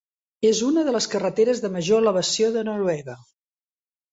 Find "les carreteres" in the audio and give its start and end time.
0.95-1.61